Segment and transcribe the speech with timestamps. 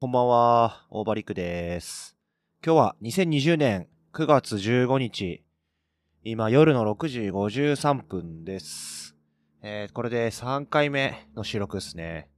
[0.00, 2.16] こんばんは、大場陸です。
[2.64, 5.42] 今日は2020年9月15日、
[6.22, 9.16] 今夜の6時53分です。
[9.60, 12.28] えー、これで3回目の収録ですね。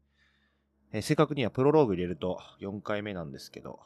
[0.93, 3.81] えー正確にはプロローグ入れると4回目なんですけど、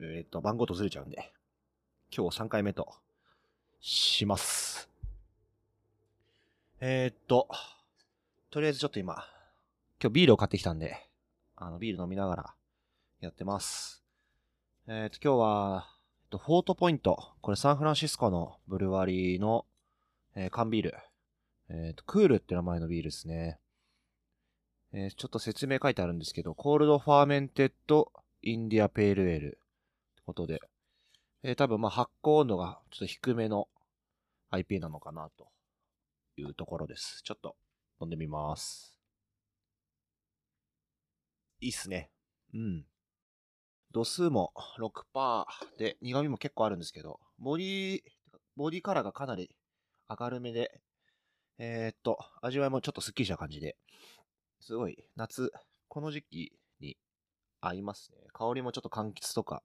[0.00, 1.34] えっ、と、番号とずれちゃうんで、
[2.16, 2.94] 今日3回目と
[3.82, 4.88] します。
[6.80, 7.46] えー、っと、
[8.50, 9.16] とりあえずちょっと今、
[10.02, 10.96] 今日ビールを買ってきたんで、
[11.56, 12.54] あの、ビール飲みながら
[13.20, 14.02] やってます。
[14.88, 15.86] えっ、と、今日は、
[16.24, 17.34] えっと、 Fort Point。
[17.42, 19.66] これサンフランシスコのブルワリーの、
[20.34, 20.94] えー缶ビール。
[21.68, 23.58] えっ、と、クールって名前のビールですね。
[24.94, 29.50] えーちょっと説明書いてあるんですけど、 Cold Fermented India Pale Ale っ
[30.16, 30.62] てことで、
[31.42, 33.68] えー多分ま発酵温度がちょっと低めの
[34.48, 35.48] IP なのかなと
[36.38, 37.20] いうところです。
[37.22, 37.54] ちょっと
[38.00, 38.98] 飲んでみます。
[41.60, 42.10] いいっすね。
[42.54, 42.86] うん。
[43.92, 45.46] 度数も6%
[45.78, 48.00] で、苦味も結構あるんですけど、ボディ、
[48.56, 49.54] ボディカラーがかなり
[50.08, 50.80] 明るめで、
[51.58, 53.76] えーっと、味わいもちょっとスッキリした感じで、
[54.60, 55.52] すごい夏、
[55.88, 56.96] この時期に
[57.60, 58.18] 合いますね。
[58.32, 59.62] 香りもちょっと柑橘とか、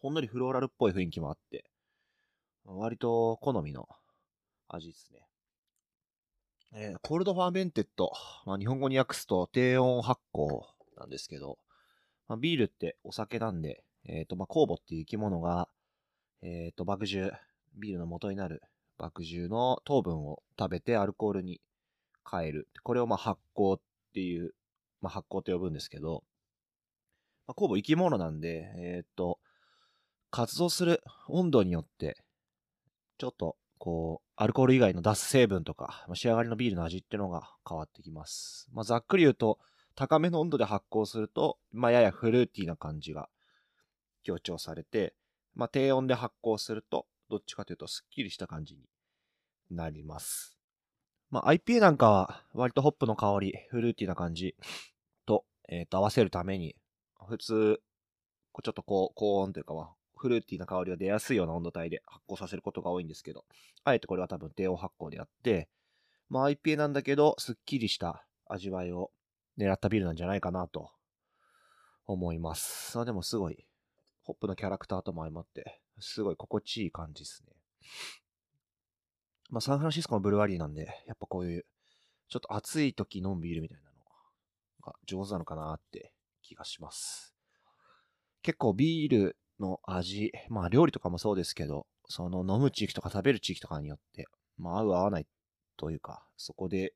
[0.00, 1.64] ほんのりフローラルっぽい雰囲気もあって、
[2.64, 3.88] 割と好みの
[4.68, 5.20] 味ですね。
[6.74, 8.12] えー Cold Fermented、
[8.44, 10.66] まあ、日本語に訳すと低温発酵
[10.98, 11.58] なんですけど、
[12.28, 15.68] まあ、ビールってお酒なんで、えっ、と、まあ、酵母っていう生き物が、
[16.42, 17.32] えっ、と、麦汁、
[17.74, 18.62] ビールの元になる
[18.98, 21.60] 麦汁の糖分を食べてアルコールに
[22.30, 22.68] 変える。
[22.82, 23.80] これをま発酵っ
[24.12, 24.54] ていう、
[25.00, 26.22] まあ、発酵と呼ぶんですけど、
[27.46, 29.38] ま、酵母生き物なんで、えっ、と、
[30.30, 32.18] 活動する温度によって、
[33.16, 38.68] ちょっと、こう、アルコール以外の出す成分とか、仕上がりのビールの味っていうのが変わってきます。
[38.72, 39.58] まあ、ざっくり言うと、
[39.98, 43.28] 高めの温度で発酵すると、まあ、ややフルーティーな感じが
[44.22, 45.12] 強調されて、
[45.56, 48.82] まあ、低温で発酵すると、どっちかというと、すっきりした感じに
[49.72, 50.56] なります。
[51.30, 54.54] まあ、IPA なんかは、割とホップの香り、フルーティーな感じ
[55.26, 56.76] と、えっ、と、合わせるために、
[57.26, 57.80] 普通、
[58.62, 63.44] ちょっとこう、高温というか、まあ、フルーティーな香りが出やすいような温度帯で発酵させることが多いんですけど、
[63.82, 65.68] あえてこれは多分低温発酵でやって、
[66.28, 69.10] まあ IPA なんだけど、すっきりした味わいを
[69.58, 70.90] 狙ったビルなんじゃないかなと
[72.06, 72.92] 思います。
[72.92, 73.66] それでもすごい、
[74.22, 77.52] ホップのキャラクターとも相まって、すごい心地いい感じですね。
[79.50, 81.66] まあサンフランシスコのブルワリーなんで、やっぱこういう、
[82.28, 83.96] ちょっと暑い時飲むビールみたいなの
[84.84, 87.34] が上手なのかなって気がします。
[88.42, 94.26] 結構ビールの味、まあ料理とかもそうですけど、その飲む地域とか食べる地域とかによって、
[94.56, 95.26] まあ合う合わない
[95.76, 96.94] というか、そこで、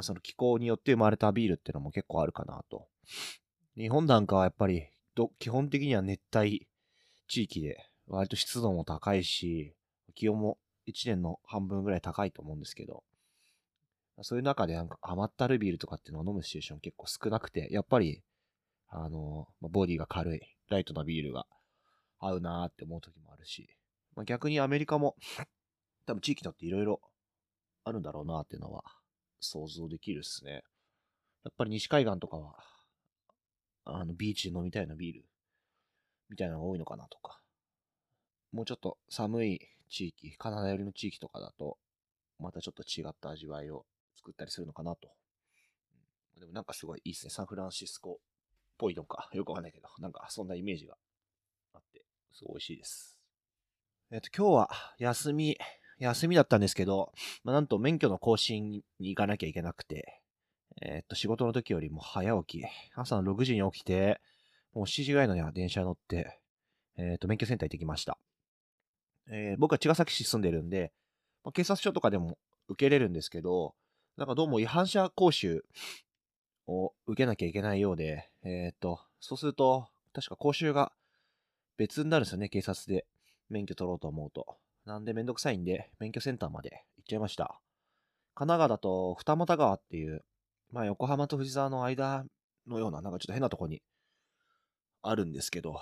[0.00, 2.88] その気候によって生まれたビールってのも結構あるかなと。
[3.76, 4.88] 日本なんかはやっぱり、
[5.38, 6.66] 基本的には熱帯
[7.28, 9.74] 地域で、割と湿度も高いし、
[10.14, 13.04] 気温も1年の半分ぐらい高いと思うんですけど、
[14.22, 18.22] そういう中でなんか甘ったるビールとかっていうのを飲むシチュエーション結構少なくて、やっぱり、
[18.88, 21.46] あの、ボディが軽い、ライトなビールが
[22.18, 23.68] 合うなーって思う時もあるし、
[24.14, 25.16] まあ、逆にアメリカも
[26.06, 27.00] 多分地域によっていろいろ
[27.84, 28.84] あるんだろうなーっていうのは
[29.44, 30.62] 想像できるっすね。
[31.44, 32.56] やっぱり西海岸とかは、
[33.84, 35.24] あの、ビーチで飲みたいなビール
[36.30, 37.40] みたいなのが多いのかなとか。
[38.52, 39.60] もうちょっと寒い
[39.90, 41.76] 地域、カナダ寄りの地域とかだと、
[42.38, 43.84] またちょっと違った味わいを
[44.16, 45.10] 作ったりするのかなと。
[46.38, 47.30] でもなんかすごいいいですね。
[47.30, 48.16] サンフランシスコっ
[48.78, 50.96] ぽいのか、よくわかんないけど、なんかそんなイメージが
[51.74, 53.20] あって、すごい美味しいです。
[54.10, 55.56] えっ、と、今日は休み、
[56.04, 57.12] 休みだったんですけど、
[57.44, 60.20] まあ、なんと免許の更新に行かなきゃいけなくて、
[60.82, 64.20] えっ、と、仕事の時よりも早起き、朝の6時に起きて、
[64.72, 66.40] もう7時ぐらいのには電車に乗って、
[66.96, 68.18] えっ、と、免許センター行ってきました。
[69.28, 70.92] えー僕は茅ヶ崎市住んでるんで、
[71.44, 72.36] まあ、警察署とかでも
[72.68, 73.74] 受けれるんですけど、
[74.16, 75.64] なんかどうも違反者講習
[76.66, 80.92] を受けなきゃいけないようで、えっ、と、そうすると、確か講習が
[81.76, 83.06] 別になるんですよね、警察で
[83.48, 84.56] 免許取ろうと思うと。
[84.86, 87.60] なんでめんどくさいんで、免許センターまで行っちゃいました。
[88.34, 90.24] 神奈川だと二俣川っていう、
[90.70, 92.24] まあ横浜と藤沢の間
[92.66, 93.82] のような、なんかちょっと変なとこに
[95.02, 95.80] あるんですけど、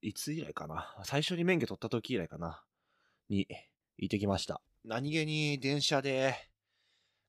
[0.00, 2.64] いつ以来かな最初に免許取った時以来かな
[3.28, 3.46] に
[3.98, 4.60] 行ってきました。
[4.84, 6.34] 何気に電車で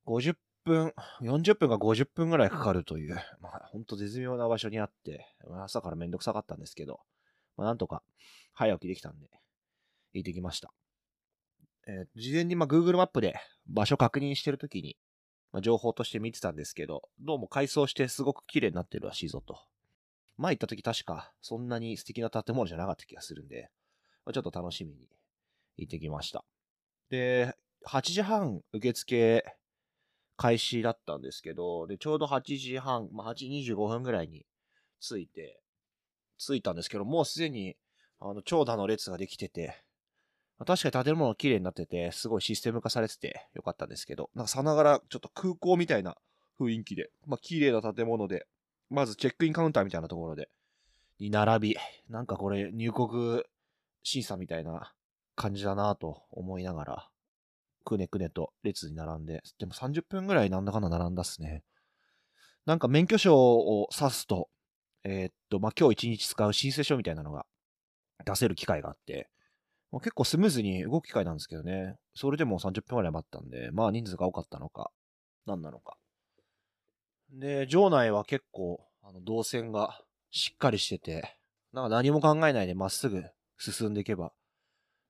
[0.08, 5.28] 50分、40分か50分ぐらいかかるという、まあほんと絶妙な場所にあって、
[5.64, 7.02] 朝からめんどくさかったんですけど、
[7.58, 8.02] まあなんとか
[8.54, 9.28] 早起きできたんで、
[10.14, 10.74] 行ってきました。
[11.88, 13.36] えー事前にまあ Google マップで
[13.68, 14.98] 場所確認してるときに、
[15.52, 19.60] まあ、情報として見てたんですけど、どうも改装してすごく綺麗になってるらしいぞと
[20.38, 23.70] 前行った時確かそんなに素敵な建物じゃなかった気がするんで、
[24.26, 25.08] まあ、ちょっと楽しみに
[25.78, 26.44] 行ってきました。
[27.10, 27.56] で、
[27.86, 29.44] 8時半受付
[30.38, 34.46] 開始だったんですけど、で、ちょうど8時半、まあ、8時25分ぐらいに
[35.00, 35.62] 着いて、
[36.38, 37.76] 着いたんですけど、もうすでに、
[38.20, 39.84] あの、長蛇の列ができてて、
[40.66, 46.16] 確かに建物綺麗になってて、すごいシステム化されててよかったんですけど、なんかさながらちょっと空港みたいな
[46.60, 48.46] 雰囲気で、まあ綺麗な建物で、
[48.90, 50.50] まずチェックインカウンターみたいなところで、
[51.20, 51.78] に並び、
[52.10, 53.44] なんかこれ入国
[54.04, 54.94] 審査みたいな
[55.36, 57.10] 感じだなと思いながら、
[57.84, 61.64] くねくねと列に並んで、でも30分ぐらいなんだかんだ並んだっすね。
[62.66, 64.50] なんか免許証を指すと、
[65.04, 67.46] えー、っと、まあ、今日一日使う申請書みたいなのが
[68.26, 69.30] 出せる機会があって、
[69.94, 74.90] まあ、結構スムーズに動く機会なんですけどね、それでも30分ぐらい待ったんで、まあ人数が多かったのか、
[75.46, 75.98] 何なのか。
[77.30, 80.02] で、場内は結構、あの、動線が
[80.32, 81.38] しっかりしてて、
[81.74, 83.24] なんか何も考えないでまっすぐ
[83.60, 84.34] 進んでいけば、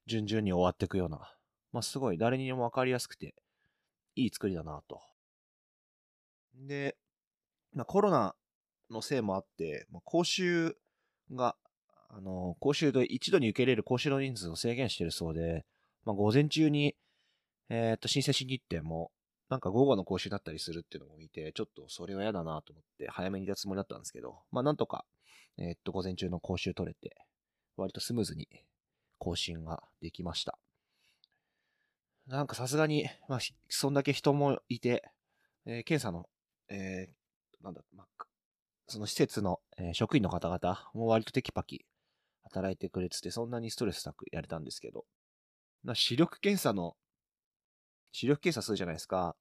[0.05, 1.33] 順々に終わっていくような、
[1.71, 3.35] まあ、すごい誰にもわかりやすくて、
[4.15, 4.99] いい作りだなと。
[6.55, 6.97] で、
[7.73, 8.35] まあ、コロナ
[8.91, 10.75] のせいもあって、まあ、講習
[11.31, 11.55] が、
[12.15, 15.65] あの、講習で一度に受けれる講習の人数を制限してるそうで、
[16.05, 16.95] まあ、午前中に、
[17.69, 19.11] えー、っと、申請しに行っても、
[19.49, 25.05] なんか午後の講習だったりするっていうのも見て、ちょっとそれは嫌だなと思って早めに出たつもりだったんですけど、まあなんとか、
[25.57, 27.17] えー、っと、午前中の講習取れて、
[27.77, 28.47] 割とスムーズに
[29.17, 30.57] 更新ができました。
[32.27, 33.39] なんかさすがに、まあ、
[33.69, 35.03] そんだけ人もいて、
[35.65, 36.29] えー、検査の、
[36.69, 38.25] えー、なんだ、まあ、
[38.87, 41.85] その施設の、えー、職員の方々も割とテキパキ
[42.43, 45.05] 働いてくれてて、そんなにストレスなくやれたんですけど、
[45.83, 46.95] な視力検査の、
[48.11, 49.35] 視力検査するじゃないですか。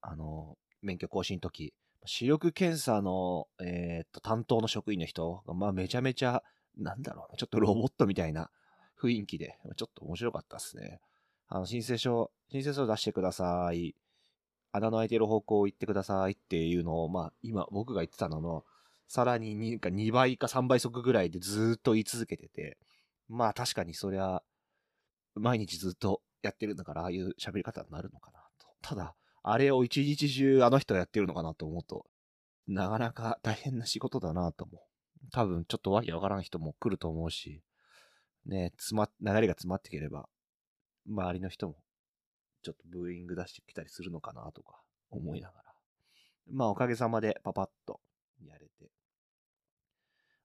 [0.00, 1.72] あの、免許更新の時。
[2.06, 6.42] 視力検査の、えー、っと、担当の職員の人が、まあ、めちゃめちゃ、
[6.76, 8.50] なんだろうな、ちょっとロボットみたいな
[9.00, 11.00] 雰囲気で、ちょっと面白かったですね。
[11.48, 13.94] あの、申請書、申請書を出してください。
[14.72, 18.64] 穴の開いてる方向を行ってくださいっていうのを、まあ、今僕が言ってたのの、
[19.08, 22.78] さらに 2, か2倍か3倍速ぐらいでずっと言い続けてて、
[23.28, 24.42] まあ確かにそりゃ、
[25.34, 28.66] 毎日ずっとやってるんだから、ああいう喋り方になるのかなと。
[28.82, 32.06] ただ、あれを一日中あの人やってるのかなと思うと、
[32.66, 34.80] なかなか大変な仕事だなと思う。
[35.32, 37.62] 多分ちょっとわけわからん人も来ると思うし、
[38.46, 40.28] ね、詰ま、流れが詰まってければ、
[41.06, 41.76] 周りの人も、
[42.62, 44.80] ちょっとブーイング出してきたりするのかなとか
[45.10, 45.64] 思いながら。
[46.50, 48.00] まあおかげさまでパパッと
[48.42, 48.90] やれて。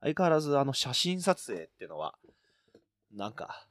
[0.01, 2.15] 相変わらずあの写真撮影ってのは、
[3.11, 3.67] なんか、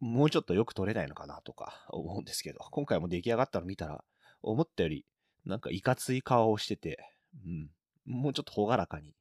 [0.00, 4.04] もうちょっとよく撮れないのかなとか思うんですけど、今回も出来上がったの見たら、
[4.42, 5.06] 思ったより、
[5.46, 6.98] なんかいかつい顔をしてて、
[7.44, 7.70] うん、
[8.04, 9.14] もうちょっと朗らかに、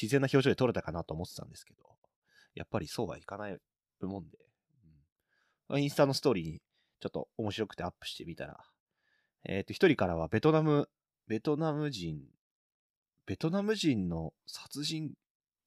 [0.00, 1.82] 自然な表情で撮れたかなと思ってたんですけど、
[2.54, 3.58] やっぱりそうはいかない
[4.00, 4.38] もんで、
[5.68, 6.62] うん、インスタのストーリーに
[7.00, 8.58] ちょっと面白くてアップしてみたら、
[9.44, 10.88] えっ、ー、と、一人からはベトナム、
[11.26, 12.20] ベトナム人、
[13.28, 15.12] ベトナム人の殺人、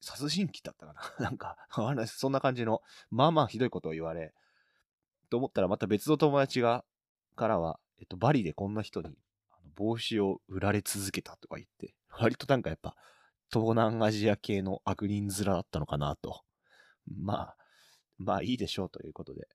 [0.00, 1.30] 殺人鬼だったかな？
[1.30, 1.56] なんか、
[2.08, 4.34] そんな感じの、まあまあひどいことを言われ、
[5.30, 6.84] と思ったらまた別の友達が、
[7.36, 9.16] からは、えっと、バリでこんな人に
[9.76, 12.96] 帽子を売られ続けたとか言って、割となんかやっぱ、
[13.50, 16.42] 東南アジア系の悪人面だったのかなと
[17.06, 17.56] まあ、
[18.18, 19.48] まあいいでしょうということで。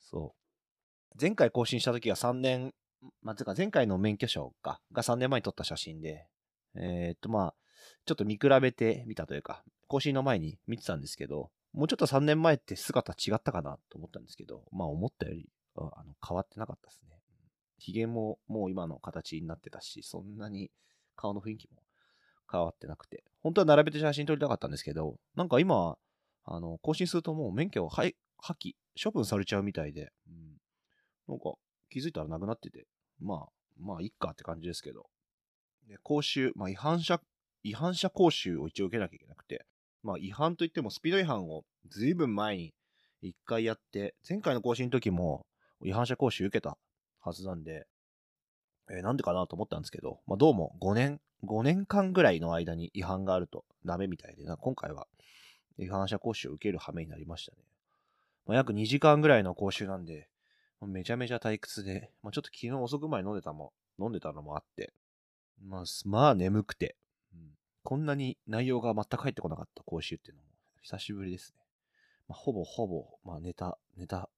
[0.00, 0.34] そ
[1.14, 1.16] う。
[1.20, 2.74] 前回更新した時は3年、
[3.22, 6.26] まあ、つか前回の免許証か、が3年前に撮った写真で、
[6.78, 7.54] えー、っとまあ、
[8.06, 17.18] ちょっと見比べてみたというか、更新の前に見てたんですけど、もうちょっと3年前って姿違ったかなと思ったんですけど、まあ思ったよりあの変わってなかったですね。
[17.78, 20.70] 髭ももう今の形になってたし、そんなに
[21.16, 21.82] 顔の雰囲気も
[22.50, 25.96] 変わってなくて、本当は並べて写真撮りたかったんですけど、なんか今、
[26.44, 30.56] あの、更新するともう免許を破棄、処分されちゃうみたいで、うん、
[31.28, 31.54] なんか
[31.90, 32.86] 気づいたらなくなってて、
[33.20, 35.08] まあ、まあ、いっかって感じですけど。
[35.88, 37.20] で、講習、まあ、違反者、
[37.64, 39.64] 違反者講習を一応受けなきゃいけなくて、
[40.02, 42.74] まあ、違反といってもスピード違反をずいぶん前に
[43.22, 45.46] 一回やって、前回の更新の時も
[45.82, 46.76] 違反者講習受けた
[47.20, 47.86] はずなんで、
[48.90, 55.06] えー、なんでかなと思ったんですけど、まあ、どうも5年、5年間ぐらいの間に違反があるとダメみたいで、今回は
[55.78, 57.58] 違反者講習を受ける羽目になりましたね。
[58.46, 60.28] まあ、約2時間ぐらいの講習なんで、
[60.80, 64.92] めちゃめちゃ退屈で、まあ、ちょっと昨日遅くまで飲んでたも、飲んでたのもあって、
[65.62, 66.96] まあ、まあ眠くて、
[67.34, 67.50] うん、
[67.82, 70.48] こんなに内容が全く入ってこなかった講習っていうのも。
[70.82, 71.60] 久しぶりですね。
[72.28, 74.30] まあ、ほぼほぼ、まあ、寝た、寝た、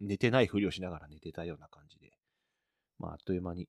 [0.00, 2.12] 寝てないふりをしながら寝てたような感じで、
[2.98, 3.68] まあ、あっという間に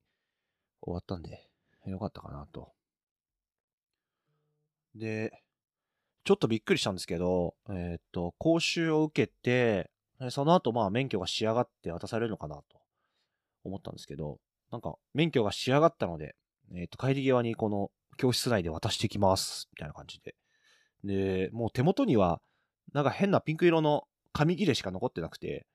[0.82, 1.48] 終わったんで、
[1.86, 2.74] よかったかなと。
[4.96, 5.32] で、
[6.24, 9.92] ちょっとびっくりしたんですけど、えっ、と、講習を受けて、
[10.32, 12.64] その後、まあ、免許が仕上がって渡されるのかなと
[13.64, 14.40] 思ったんですけど、
[14.72, 16.36] なんか、免許が仕上がったので、
[16.74, 20.36] えっ、と、帰り際にこの教室内で渡していきます、みたいな感じで。
[21.04, 22.42] で、もう手元には、
[22.94, 25.66] なんか変なピンク色の紙切れしか残ってなくて、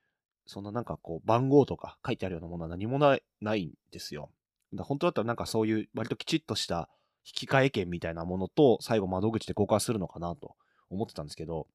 [0.46, 4.30] そんななんかこう番号とか書いてあるようなものは何もないないんですよ。
[4.74, 6.88] だ本当だったらなんかそういう割ときちっとした
[7.24, 10.56] 引き換え券みたいなものと最後窓口で交換するのかなと
[10.90, 11.68] 思ってたんですけど、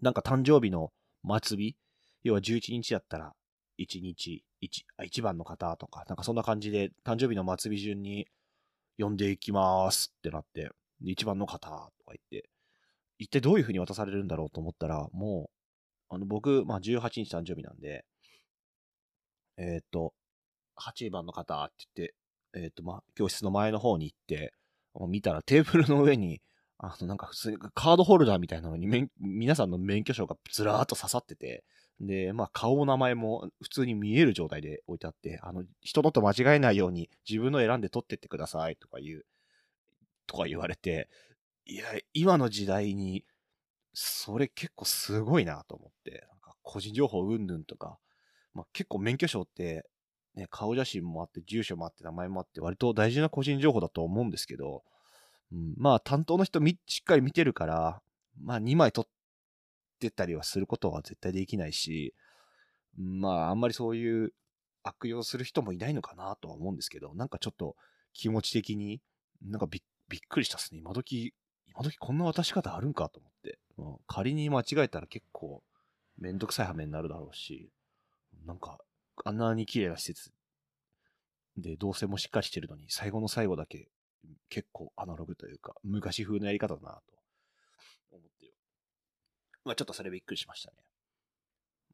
[0.00, 0.90] なんか誕生日の
[1.42, 1.60] 末尾、
[2.24, 3.32] 要は11日だったら
[3.78, 8.26] 1日 1, 1番の方とか、なんかそんな感じで誕生日の末尾順に
[9.00, 10.70] 呼んでいきますってなって、
[11.04, 12.48] 1番の方とか言って、
[13.18, 15.50] 一体どういう風に渡されるんだろうと思ったら、も
[16.10, 18.04] う、あの僕、まあ18日誕生日なんで、
[19.56, 20.14] えっ、と、
[20.78, 22.14] 8番の方って言って、
[22.54, 24.54] えっ、と、まあ、教室の前の方に行って、
[25.08, 26.40] 見たらテーブルの上に、
[26.78, 31.62] あの、なんか普通にカードホルダーみたいなのに皆さんの免許証がずらーっと刺さってて、
[32.00, 39.26] で、まあ、顔、名前も普通に見える状態で置いてあって、あの、人のと間違えないように自分の選んで取ってってくださいとか言う、
[40.26, 41.08] とか言われて、
[41.66, 43.24] いや、今の時代に、
[43.92, 47.98] それ結構すごいなと思って、なんか個人情報うんぬんとか、
[48.54, 49.86] まあ、結構免許証って、
[50.34, 54.84] ね、顔写真もあって、住所もあって、名前もあって、割と大事な個人情報だと思うんですけど、
[55.52, 58.02] うん、まあ、担当の人しっかり見てるから、
[58.42, 59.10] まあ、2枚取っ
[60.00, 62.14] てたりはすることは絶対できないし、
[62.96, 64.32] まあ、あんまりそういう
[64.82, 67.76] 悪用する人もいないのかなとは思うんですけど、なんかちょっと
[68.12, 69.00] 気持ち的に、
[69.42, 69.82] なんかびっ
[70.28, 70.80] くりしたっすね。
[70.80, 71.34] 今時、
[71.68, 73.58] 今時こんな渡し方あるんかと思って。
[73.78, 75.62] うん、仮に間違えたら結構
[76.18, 77.70] めんどくさい羽目になるだろうし、
[78.46, 78.78] なんか、
[79.24, 80.32] あんなに綺麗な施設
[81.56, 83.88] で動線もしっかりしてるのに、最後の最後だけ
[84.48, 87.19] 結構アナログというか、昔風のやり方だなと。
[89.64, 90.76] まあちょっとそれびっくりしましたね。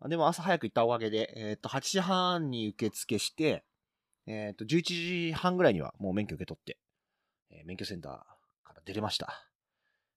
[0.08, 3.64] でも朝早く行ったおかげで、えっ、ー、と、8時半に受付して、
[4.26, 4.82] えっ、ー、と、11
[5.28, 6.78] 時半ぐらいにはもう免許受け取って、
[7.50, 9.48] えー、免許センターから出れました。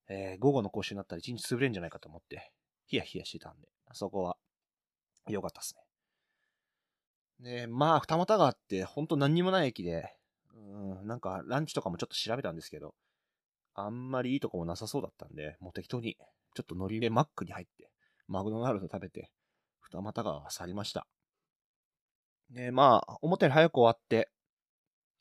[0.10, 2.52] えー、午後の講習になったら1日潰れるんじゃないかと思って、
[2.88, 4.38] ヒヤヒヤしてたんで、そこは
[5.28, 5.84] 良かったっすね。
[7.40, 10.14] で、まあ、二股川ってほんと何にもない駅で、
[10.54, 12.96] うん、なんかランチとかもちょっと調べたんですけど、
[13.76, 16.18] あんまりいいとこもなさそうだったんで、もう適当に
[16.54, 17.90] ちょっと乗りでマックに入って、
[18.28, 19.32] マクドナルド食べて、
[19.82, 21.08] 二股川は去りました。
[22.52, 24.30] で、まあ、思ったより早く終わって、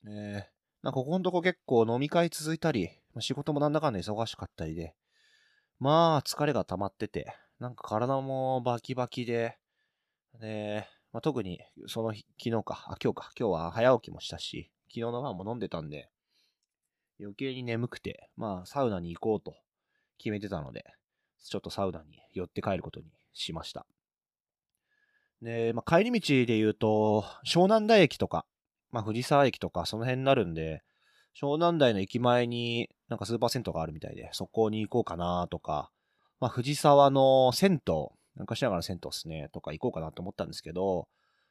[0.07, 4.95] えーなんかここのとこ結構飲み会続いたり、仕事もなんだかんだ忙しかったりで、
[5.81, 9.59] まあ疲れが溜まってて、なんか体もバキバキで、
[10.41, 16.11] で、まあ、特にその日、昨日か、あ、今日か、今日は早起きもしたし、昨日の晩も飲んでたんで、
[17.19, 19.57] 余計に眠くて、まあ、サウナに行こうと
[20.19, 20.85] 決めてたので、
[21.45, 23.87] ちょっとサウナに寄って帰ることにしました。
[25.43, 28.45] で、まあ、帰り道で言うと、湘南台駅とか、
[28.91, 30.83] まあ、藤沢駅とか、その辺になるんで、
[31.41, 35.91] 湘南台の駅前になんかスーパー銭湯があるみたいで、そこに行こうかなとか、
[36.41, 37.95] まあ、藤沢の銭湯、
[38.37, 41.09] なんかしながら銭湯っすね、とか行こうかなと思ったんですけど、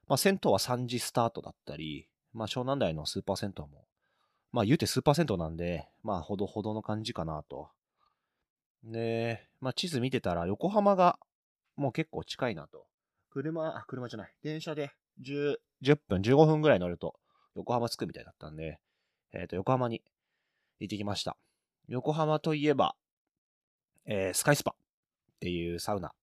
[0.07, 3.85] まあ、銭湯は3時スタートだったり、まあ、湘南台のスーパー銭湯も、
[4.51, 7.69] まあ、言うてスーパー銭湯なんで、まあ、ほどほどの感じかなと。
[8.83, 11.19] で、まあ、地図見てたら、横浜が
[11.75, 12.85] もう結構近いなと。
[13.29, 14.33] 車、あ、車じゃない。
[14.43, 14.91] 電車で
[15.21, 17.15] 10、10分、15分ぐらい乗ると、
[17.55, 18.79] 横浜着くみたいだったんで、
[19.33, 20.01] えっ、ー、と、横浜に
[20.79, 21.37] 行ってきました。
[21.87, 22.95] 横浜といえば、
[24.05, 24.75] えー、スカイスパっ
[25.39, 26.13] ていうサウナ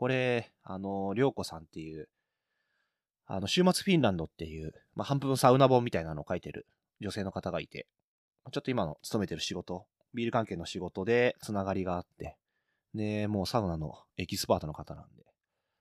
[0.00, 2.08] これ、あの、りょうこさんっていう、
[3.26, 6.66] あの、週末フィンランドっていう、まあ、半分サウナ本みたいなのを書いてる
[7.02, 7.86] 女性の方がいて、
[8.50, 12.36] ちょっと今の勤めてる仕事、ビール関係の仕事でつながりがあって、
[12.94, 15.24] で、もうサウナのエキスパートの方なんで、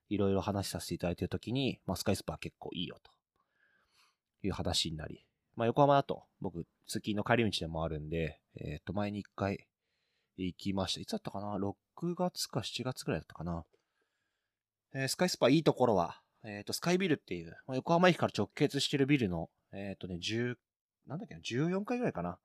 [0.09, 3.11] いろいろ話させていただいてるときに、まあ、スカイスパー結構いいよと
[4.43, 9.67] いう話になり、まあ、横浜だと僕、通勤の帰り道でもあるんで、えっ、ー、と、前に一回
[10.37, 11.01] 行きました。
[11.01, 13.65] いつだったかな ?6 月か7月くらいだったかな
[14.93, 20.55] えー、スカイスパいいところは、えっ、ー、と、スカイビルっていう、まあ、横浜駅から直結してるビルの、えっ、ー、とね、10、
[21.07, 22.39] なんだっけな、14階ぐらいかな？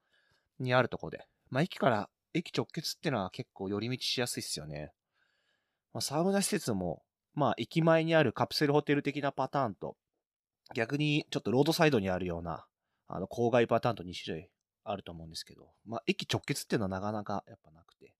[0.58, 1.26] にあるところで。
[1.54, 4.90] まあ、駅から、駅直結ってのは結構寄り道しやすいっすよね。
[5.92, 9.96] まあ、サウナ施設も、まあ、駅前にあるカプセルホテル的なパターンと、
[10.74, 12.66] 逆にちょっとロードサイドにあるような、
[13.06, 14.50] あの、郊外パターンと2種類
[14.82, 18.16] あると思うんですけど、まあ、駅直結っていうのはなかなかやっぱなくて、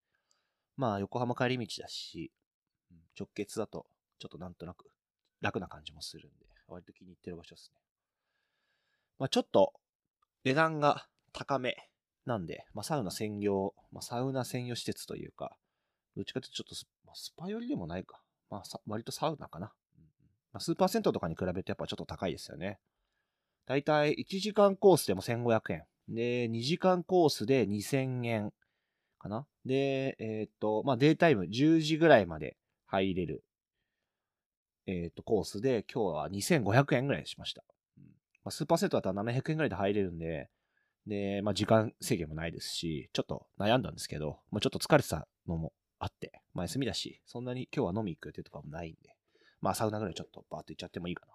[0.76, 2.30] まあ、横浜帰り道だし、
[3.18, 3.86] 直結だと
[4.20, 4.92] ちょっとなんとなく
[5.40, 7.80] 楽な感じもするんで、割と気に入ってる場所ですね。
[9.18, 9.72] まあ、ちょっと
[10.44, 11.90] 値段が高め
[12.26, 15.56] なんで、まあ、サウナ専用、まあ、サウナ専用施設というか、
[16.16, 18.20] どっちかっていうとちょっとス,、スパ寄りでもないか。
[18.50, 19.72] まあ、割とサウナかな。
[20.52, 22.78] まあ、スーパー銭湯とかに比べてやっぱちょっと高いですよね。
[23.66, 25.84] だいたい1時間コースでも1500円。
[26.08, 28.52] で、2時間コースで2000円
[29.18, 29.46] かな。
[29.64, 33.42] で、えー、っと、まあ、デイタイム10時ぐらいまで入れる、
[34.86, 37.64] えー、っと、コースで、今日は2500円ぐらいしました。
[38.44, 40.50] まあ、スーパーセットだったら700円ぐらいで入れるんで、
[41.06, 49.14] で、まあ、時間制限もないですし、ちょっと悩んだんですけど、まあ、ちょっと疲れてたのもあって、まあ、休みだし、そんなに今日は飲み行く予定とかもないんで、
[49.60, 51.32] まあ、サウナぐらいちょっとバーッと行っちゃってもいいかな、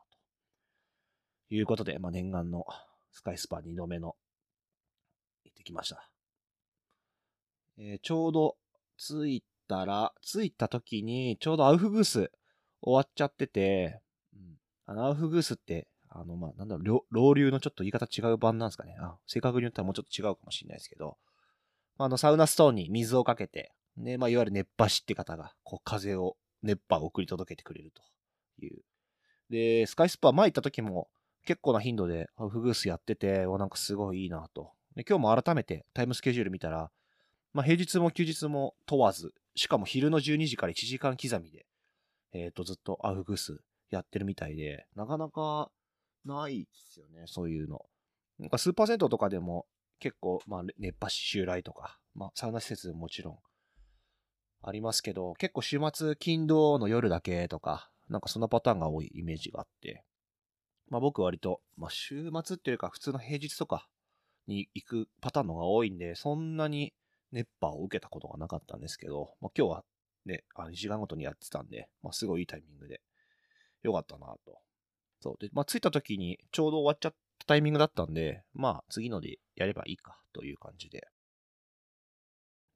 [1.49, 2.65] ということで、まあ、念願の
[3.11, 4.15] スカイスパ2度目の
[5.43, 6.09] 行ってきました。
[7.77, 8.57] えー、ちょうど
[8.97, 12.31] 着いたら、着いた時に、ちょうどアウフグース
[12.81, 14.01] 終わっちゃってて、
[14.33, 18.95] うん、あのアウフグースって、あの、まあ、なんだろう、老流のちょっと言い方違う版なんですかね。
[18.99, 21.17] あ正確に言ったらもうちょっと違うかもしれないですけど、
[21.97, 28.01] まあ、あの、サウナストーンに水をかけて、ね、まあ、いわゆる熱波師って方が、こう、風を、熱波を送り届けてくれると
[28.65, 28.81] いう。
[29.49, 31.09] で、スカイスパー前行った時も、
[31.45, 34.71] 結構な頻度でアフグースやってて、なんかすごいいいなと。
[34.95, 36.91] で今日も改めてタイムスケジュール見たら、
[37.53, 41.65] まあ、平日も休日も問わず、しかも昼の12時から1時間刻みで、
[42.33, 45.71] えっ、ー、と、ずっとアウフグースやってるみたいで、なかなか
[46.25, 47.85] ないですよね、そういうの。
[48.39, 49.65] なんかスーパー銭湯とかでも
[49.99, 53.39] 結構、まあ、熱波襲来とか、まあ、サウナ施設ももちろん
[54.61, 60.03] ありますけど、結構週末、金土の夜だけとか、なんかそんなパターンが多いイメージがあって、
[60.89, 63.87] まあ僕割と、まあ週末っていうか普通の平日とか
[64.47, 66.93] に行くパターンのが多いんで、そんなに
[67.31, 69.83] 熱波を受けたことがなかったんですけど、まあ、今日は
[70.25, 73.01] ね、あの時間ごとにやってたんで、まあ、すごいいいタイミングで、
[73.83, 74.59] よかったなと。
[75.21, 75.35] そう。
[75.39, 81.07] で、まあ、着いた時にちょうど終わっちゃったタイミングだったんで、まあ、次のでやればいいかという感じで。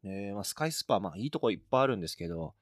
[0.05, 2.55] えまあ、スカイスパ、まあ、いいとこいっぱいあるんですけど、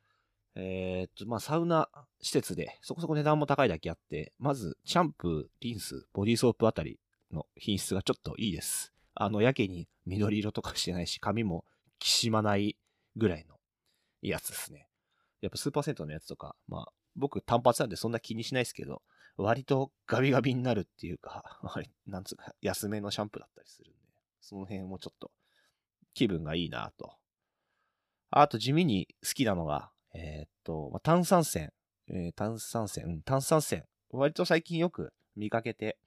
[0.56, 1.90] えー、っと、まあ、サウナ
[2.22, 7.00] 施設で、そこそこ値段も高いだけあって、まず、シャンプー、リンス、ボディーソープあたり
[7.32, 8.94] の品質がちょっといいです。
[9.16, 11.66] あの、やけに緑色とかしてないし、髪も
[12.00, 12.78] きしまない
[13.16, 13.56] ぐらいの
[14.22, 14.88] やつですね。
[15.42, 19.02] やっぱスーパー銭湯のやつとか、まあ、僕単発なんでそんな気にしないですけど、
[19.42, 21.60] 割とガビガビになるっていうか、
[22.06, 24.00] なんつうか、安めのシャンプーだったりするんで、
[24.40, 25.32] その辺もちょっと
[26.14, 27.16] 気分がいいなと。
[28.30, 31.70] あと地味に好きなのが、えー、っと、まあ、炭酸泉、
[32.08, 33.84] えー、炭酸泉、うん、炭酸泉。
[34.10, 35.98] 割と最近よく見かけて、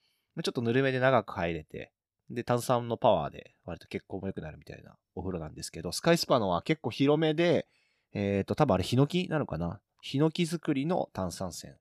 [0.42, 1.92] ちょっとぬるめで長く入れて、
[2.30, 7.68] で、炭酸のパワーで割と血行も良くなるみたいなお風呂なんですけど、スカイスパのは結構広めで、
[8.12, 9.80] えっ、と、多分あれヒノキなのかな？
[10.00, 11.74] ヒノキ作りの炭酸泉。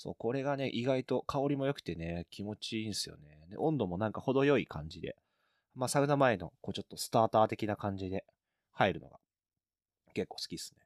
[0.00, 3.46] そう、これがね、意外と香りも良くてね、気持ちいいんですよね。
[3.50, 5.14] で温度もなんか程よい感じで。
[5.74, 8.24] まあ、サウナ前の、こうちょっとスターター的な感じで
[8.72, 9.18] 入るのが
[10.14, 10.80] 結構好きですね。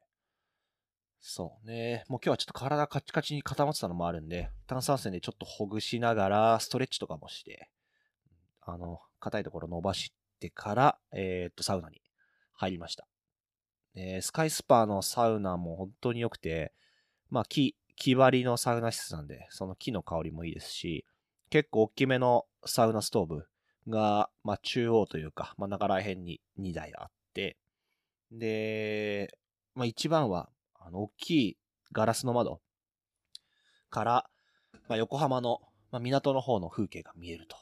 [1.21, 2.03] そうね。
[2.09, 7.69] もう今日はちょっと体カチカチに固まってたのもあるんで、炭酸泉でちょっとほぐしながら、ストレッチとかもして、
[8.63, 12.01] あの、硬いところ伸ばしてから、えー、っと、サウナに
[12.51, 13.07] 入りました。
[13.95, 16.73] えスカイスパーのサウナも本当に良くて、
[17.29, 21.05] まあ、木、木張りのサウナ室なんで、その木の香りもいいですし、
[21.49, 23.47] 結構大きめのサウナストーブ
[23.87, 27.57] が、まあ、中央というか、真ん中ら辺に2台あって、
[28.31, 29.37] で、
[29.75, 31.57] まあ、一番は、あの、大きい
[31.91, 32.61] ガラスの窓
[33.89, 34.29] から、
[34.87, 37.57] まあ、横浜の、まあ、港の方の風景が見えると。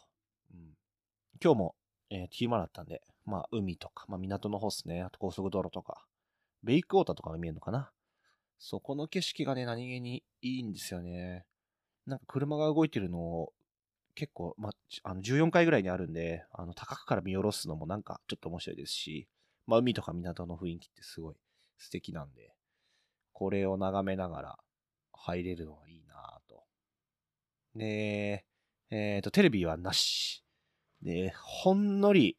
[0.53, 0.73] うん
[1.43, 1.75] 今日も、
[2.09, 5.01] えー、暇だったんで、まあ、海とか、まあ、港の方っすね。
[5.01, 6.05] あと高速道路とか、
[6.63, 7.91] ベイクウォーターとかが見えるのかな。
[8.65, 11.45] そ、この景色がね、何気にいいんですよね。
[12.05, 13.53] なんか車が動いてるのを、
[14.15, 14.69] 結構、ま
[15.03, 19.27] あ、の、14階ぐらいにあるんで、あの、高くから見下ろすのもなんかちょっと面白いですし、
[19.67, 21.35] まあ、海とか港の雰囲気ってすごい
[21.77, 22.53] 素敵なんで、
[23.33, 24.59] これを眺めながら
[25.11, 26.63] 入れるのがいいなぁと。
[27.75, 28.45] で、
[28.91, 30.41] えっ、ー、と、テレビはなし。
[31.01, 32.37] で、ほんのり、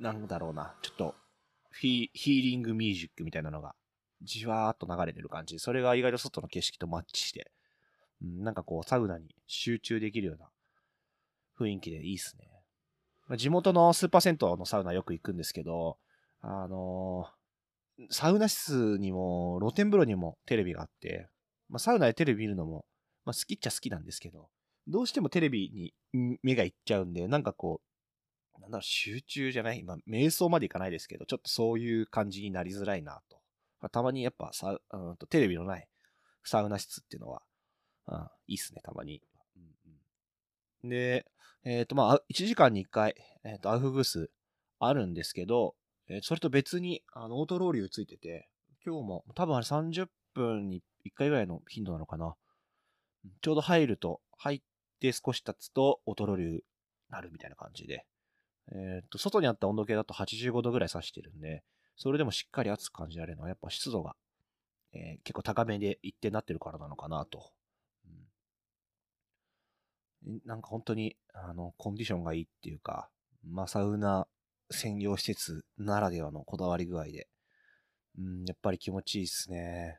[0.00, 1.14] なんだろうな、ちょっと
[1.70, 3.76] フィ、ヒーリングミュージックみたいなのが、
[4.22, 5.58] じわーっと流れてる感じ。
[5.58, 7.50] それが意外と外の景色とマッチして、
[8.22, 10.48] うん、なんかこう、サウナに集中できるような
[11.58, 12.48] 雰囲気でいいっすね。
[13.36, 15.98] 地元のスーパー銭湯のサウナよく行くんですけど、
[16.40, 21.28] あのー、サウナ室にも、露天風呂にもテレビがあって、
[21.68, 22.84] まあ、サウナでテレビ見るのも、
[23.24, 24.48] まあ、好きっちゃ好きなんですけど、
[24.88, 25.70] どうしてもテレビ
[26.12, 27.80] に目がいっちゃうんで、なんかこ
[28.58, 33.39] う、なんだろう、集中じゃない、まあ、瞑想までいかないですけど、ちょっとそういう感じになりづらいなと。
[33.88, 35.88] たまにやっぱさ、うんと、テレビのない
[36.44, 37.42] サウナ室っていうのは、
[38.08, 39.22] うん、いいっすね、たまに。
[39.56, 39.62] うん
[40.82, 41.26] うん、で、
[41.64, 43.14] えっ、ー、と、まあ、1時間に1回、
[43.44, 44.30] えっ、ー、と、アウフグース
[44.78, 45.74] あるんですけど、
[46.08, 48.48] えー、それと別に、あの、オートローリューついてて、
[48.84, 52.34] 今日も、多分あれ30分に1回ぐらいの頻度なのかな。
[53.42, 54.62] ちょうど入ると、入っ
[55.00, 56.64] て少し経つと、オートロ流
[57.10, 58.06] なるみたいな感じで。
[58.72, 61.62] えっ、と、外にあった温度計だと85度ぐらい指してるんで、
[62.00, 64.16] それでもしっかり熱く感じられるのは、やっぱ湿度が、
[64.94, 67.52] えー、結構高めで一定になってるからなのかなと。
[70.26, 73.10] うん、なんか本当に、あの、コンディションがいいっていうか、
[73.46, 74.26] まあ、サウナ
[74.70, 77.28] 専用施設ならではのこだわり具合で、
[78.18, 79.98] うん、やっぱり気持ちいいっすね。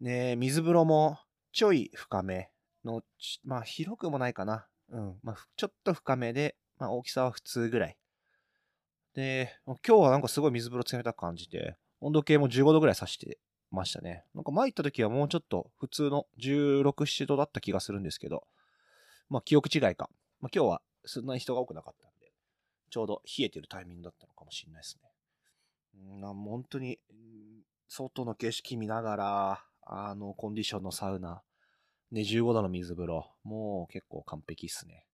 [0.00, 1.18] ね水風呂も
[1.52, 2.50] ちょい深め
[2.84, 3.00] の、
[3.42, 4.66] まあ広くもないかな。
[4.90, 5.18] うん。
[5.22, 7.96] まあちょっと深めで、まあ大きさは普通ぐらい。
[9.14, 13.38] で、今日はなんかすごい水風呂冷たく感じて、温度計も15度ぐらい指して
[13.70, 14.24] ましたね。
[14.34, 18.44] なんか前行った時はもうちょっと普通の16、7度だった気がするんですけど、
[19.28, 20.10] まあ記憶違いか。
[20.40, 22.32] まあ今日はそんなに人が多くなかったんで、
[22.90, 25.10] ちょうど冷えてるタイミングだったのかもしれないですね。
[25.96, 26.98] うん、本当に、
[27.88, 31.42] 外の景色見ながら、あの、コンディションのサウナ、
[32.10, 35.06] ね、15度の水風呂、もう結構完璧っすね。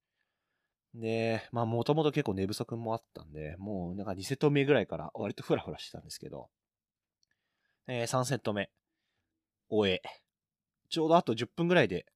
[0.95, 6.49] で、まあ、もともと結構寝不足もあったんで、もうなんか2セット目ぐらいから割とフラフラしてたんですけど、
[7.87, 8.71] えー、3セット目、
[9.69, 10.03] 終え、
[10.89, 12.07] ちょうどあと10分ぐらいで、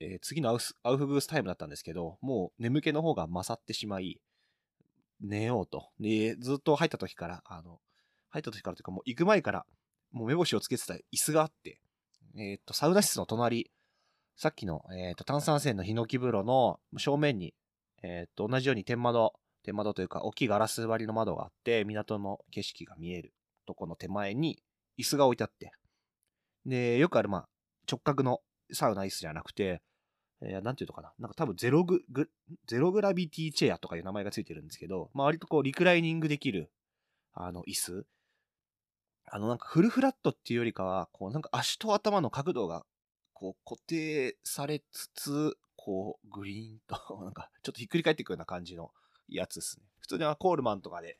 [0.00, 4.20] えー、次のアウアウフグースタイムだったんですけど、もう眠気の方が勝ってしまい、
[5.20, 5.88] 寝ようと。
[5.98, 7.80] で、ずっと入った時から、あの、
[8.28, 9.66] 入った時からというかもう行く前から、
[10.12, 11.80] もう目星をつけてた椅子があって、
[12.36, 13.70] えっ、ー、と、サウナ室の隣、
[14.36, 17.54] さっきの、えっ、ー、と、炭酸泉のヒノキ風呂の正面に、
[18.02, 23.32] えっ、と、同じように天窓、天窓というか、大きいガラス張りの窓があって、港の景色が見える
[23.66, 24.62] とこの手前に
[24.98, 25.72] 椅子が置いてあって、
[26.66, 27.48] で、よくある、まあ、
[27.90, 28.40] 直角の
[28.72, 29.82] サウナ椅子じゃなくて、
[30.40, 31.12] えー、なんていうのかな。
[31.18, 32.28] なんか多分ゼログ、グ
[32.66, 36.70] ゼログラビティチェアとかいう名前がついてるんですけど、まあ割とこうリクライニングできる、
[37.32, 38.06] あの、椅子。
[39.30, 42.86] あの、なんかフルフラットっていうよりかは、こう、なんか足と頭の角度が、
[43.32, 48.92] こう、固定されつつ、こう、グリーンと、 なんか、ちょっとひっくり返っていくような感じの
[49.26, 49.86] やつですね。
[50.00, 51.18] 普通にはコールマンとかで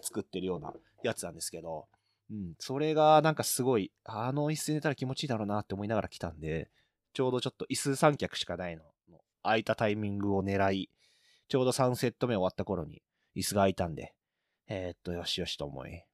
[0.00, 1.86] 作ってるようなやつなんですけど、
[2.28, 6.72] うん、それがなんかすごい、あの椅子寝たら気持ちいいだろうなって思いながら来たんで、
[7.12, 8.82] ちょうどちょっと椅子3脚しかないの、
[9.44, 10.90] 空いたタイミングを狙い、
[11.46, 13.04] ちょうど3セット目終わった頃に
[13.36, 14.16] 椅子が空いたんで、
[14.66, 16.04] えー、っと、よしよしと思い、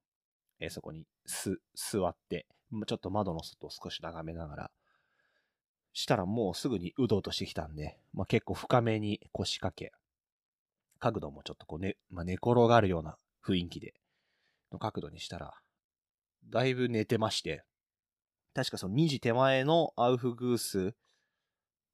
[0.60, 2.46] えー、そこにす、座って、
[2.86, 4.70] ちょっと窓の外を少し眺めながら、
[5.96, 9.92] したらもうすぐにうどうとしてきたんで、まあ、結構深めに腰掛け、
[10.98, 13.94] 角度もちょっとこうね、まあ、寝転がるような雰囲気で、
[14.70, 15.54] の角度にしたら、
[16.50, 17.64] だいぶ寝てまして、
[18.54, 20.94] 確かその2時手前のアウフグース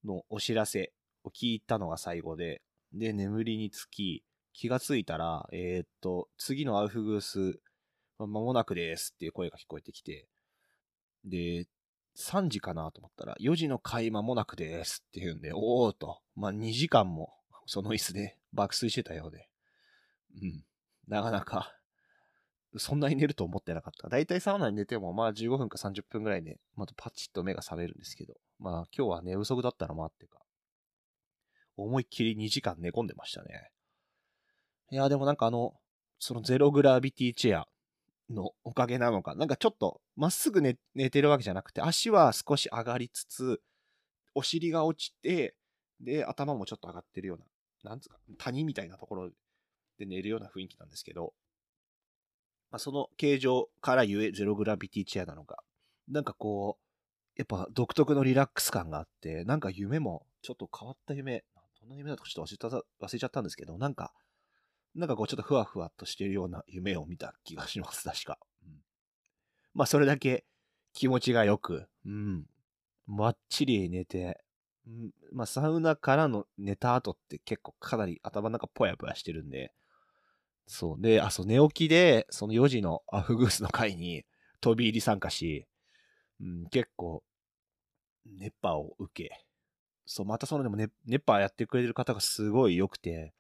[0.04, 2.60] のお知らせを聞いたのが最後で、
[2.92, 7.60] で、眠りにつき、気がついたら、えー、っと、次のアウフグース、
[8.18, 10.26] まもなくですっていう声が聞こえてきて、
[11.24, 11.68] で、
[12.16, 17.32] 3時かなと思ったら、4時の回間もなくですって言うんで、おーと、まあ、2時間も
[17.66, 19.48] その椅子で爆睡してたようで、
[20.40, 20.64] うん、
[21.08, 21.74] なかなか、
[22.76, 24.08] そんなに寝ると思ってなかった。
[24.08, 30.38] だいたいサウナに寝ても、まあ15分か30分ぐらいで、またパチッと目が覚めるんですけど、まあ今日は寝不足だったのもあってか、
[31.76, 33.70] 思いっきり2時間寝込んでましたね。
[34.90, 35.74] いや、でもなんかあの、
[36.18, 37.68] そのゼログラビティチェア。
[38.32, 43.60] のおかげなのか、なんかちょっとまっすぐ寝寝てるわけじゃなくて、足は少し上がりつつ、
[44.34, 45.54] お尻が落ちて、
[46.00, 49.30] で、頭もちょっと上がってるような、なんつうか、谷みたいなところ
[49.98, 51.34] で寝るような雰囲気なんですけど、
[52.70, 55.62] まあ、その形状からゆえゼログラビティチェアなのか、
[56.08, 56.82] なんかこう、
[57.36, 61.44] やっぱ独特のリラックス感があって、なんか夢もちょっと変わった夢、
[61.80, 64.12] どんな夢だとちょっと忘れちゃったんですけど、なんか、
[64.94, 68.38] なんかこうちょっとふわふわっとしてるような夢を見た気がします、確か。
[68.64, 68.72] うん、
[69.74, 70.44] まあそれだけ
[70.92, 72.46] 気持ちがよく、うん。
[73.06, 74.40] ばっちり寝て、
[74.86, 79.72] うん、まあサウナからの寝た後って結構かなり頭の中ぽやぽやしてるんで、
[80.66, 81.02] そう。
[81.02, 84.24] で、あ、そう、寝起きで、その4時のアフグースの会に
[84.60, 85.66] 飛び入り参加し、
[86.40, 87.22] うん、結構、
[88.26, 89.44] 熱波を受け、
[90.06, 93.34] そう、またそのでも、ね、熱波やってくれてる方がすごい良くて、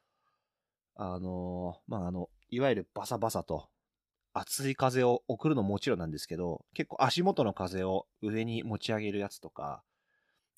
[0.94, 3.68] あのー、まあ、あの、いわゆるバサバサと、
[4.34, 9.82] 熱い風を送るのももちろんなんですけど、結構足元の風を上に持ち上げるやつとか、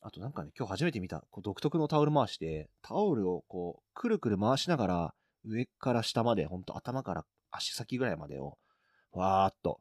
[0.00, 8.58] あとなんかね、今日初めて見た、こう独特のタオル回しで、タオルをこう、くるくる回しながら、上から下まで、ほんと頭から足先ぐらいまでを、
[9.12, 9.80] わーっと、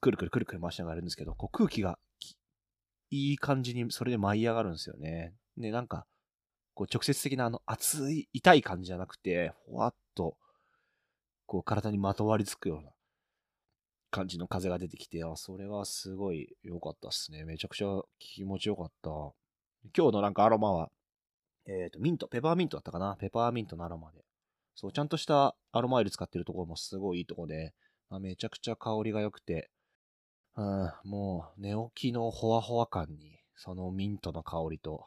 [0.00, 1.98] くるくるくるくる回しながらやるんですけど、こう空気が、
[3.10, 5.34] いい感じにそれで舞い上がるんですよね。
[5.56, 6.06] で、なんか、
[6.76, 10.36] こう直接的なあの熱い、痛い感じじゃなくて、ふわっと、
[11.46, 12.90] こう体にまとわりつくような
[14.10, 17.44] 感じの風が出てきて、あ、それはすごい良かったっすね。
[17.46, 19.08] めちゃくちゃ気持ちよかった。
[19.96, 20.90] 今日のなんかアロマは、
[21.66, 23.16] えっ、ー、と、ミント、ペパーミントだったかな？
[23.18, 24.20] ペパーミントのアロマで。
[24.74, 27.72] そう、ちゃんとしたアロマオイル使ってるところもすごいいいとこで、
[28.10, 29.70] あめちゃくちゃ香りが良くて、
[30.56, 35.06] うん、もう寝起きのホワホワ感に、そのミントの香りと、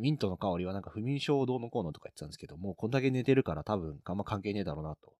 [0.00, 5.14] ミントの香りはなんか不眠症どうのこうのとか言ってたんですけど、もうこんだけ寝てるから多分あんま関係ねえだろうなと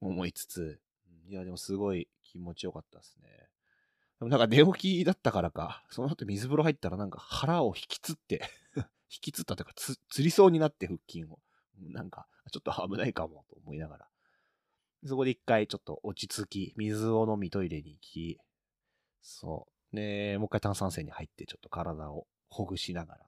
[0.00, 0.80] 思いつつ、
[1.28, 3.28] いやでもすごい気持ちよかったですね。
[4.18, 8.42] でもなんか寝起きだったからか、その後水風呂入ったらなんか腹を引きつって
[8.76, 11.38] 引きつったというかつ、釣りそうになって腹筋を。
[11.78, 14.08] なんか、ちょっと危ないかもと思いながら。
[15.06, 18.38] そこで一回ちょっと落ち着き、水を飲みトイレに行き、
[19.20, 19.96] そう。
[19.96, 23.26] で、もう一回炭酸泉に入ってちょっと体をほぐしながら。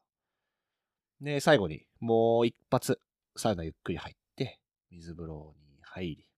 [1.21, 3.01] で、最後にもう一発
[3.37, 4.59] サウナゆっくり入って、
[4.91, 6.29] 水風呂に入り。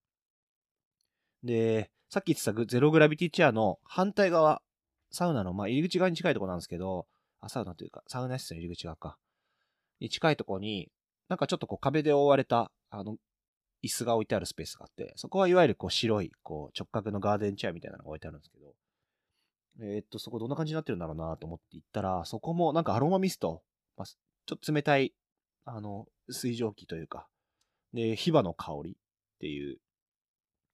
[1.43, 4.63] で、さっき言ってたゼログラビティチェアの反対側、
[5.11, 7.07] サウナの、まあ、入り口側に近いとこなんですけど、
[7.41, 9.17] あ、サウナというか、サウナ室の入り口側か。
[10.01, 10.91] に近いとこに、
[11.29, 13.17] なんかちょっとこう壁で覆われた、あの、
[13.83, 18.75] 椅子が置いてあるスペースがあって、そこはいわゆるこう白い、こう直角のガーデンチェアみたいなのが置いてあるんですけど、
[19.81, 23.63] えー、っと、そこどんな感じになってるんだろうなと思って行ったら、そこもなんかアロマミスト、
[23.97, 24.07] まあ、
[24.49, 25.13] ちょっと冷たい、
[25.67, 27.29] あの、水蒸気というか、
[27.93, 28.95] で、ヒバの香りっ
[29.41, 29.77] ていう、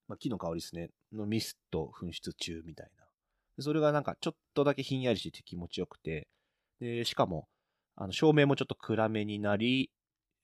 [0.06, 3.04] まあ、木の香りですね、のミスト噴出中みたいな。
[3.62, 6.28] それがなんかちょっとだけひんやりしてて気持ちよくて、
[6.78, 7.48] で、しかも、
[7.96, 9.90] あの、照明もちょっと暗めになり、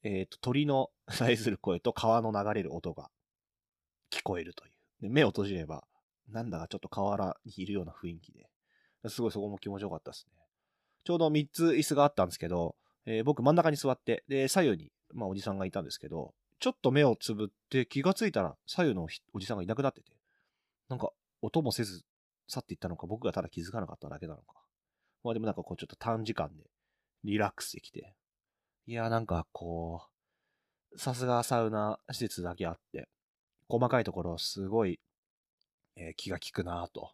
[0.03, 3.11] えっ、ー、と、鳥のさえずる声と川の流れる音が
[4.11, 4.73] 聞こえるという。
[5.03, 5.85] で目を閉じれば、
[6.29, 8.49] なんだかちょっと河原にいるような雰囲気で、
[9.09, 10.41] すごいそこも気持ちよかったですね。
[11.05, 12.75] ちょうど3つ椅子があったんですけど、
[13.07, 20.13] えー、僕真ん中に座って、で、左右に、まあおじさんがいたんですけど、ちょっと目をつぶって気がついたら左右のおじさんがいなくなってて、
[20.89, 21.11] なんか
[21.43, 22.03] 音もせず
[22.49, 24.63] 去っていったのか、僕がただ気づかなかっただけなのか。
[25.25, 26.65] まあでもなんかこうちょっと短時間で
[27.25, 28.15] リラックスできて、
[28.87, 30.03] いや、なんかこ
[30.93, 33.09] う、さすがサウナ施設だけあって、
[33.69, 35.01] 細かいところすごい、
[35.97, 37.13] えー、気が利くなぁと。